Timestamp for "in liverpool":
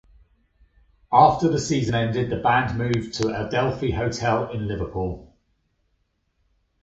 4.49-5.31